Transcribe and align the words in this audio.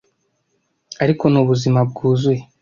Ariko 1.03 1.23
ni 1.27 1.37
ubuzima 1.41 1.79
bwuzuye. 1.89 2.39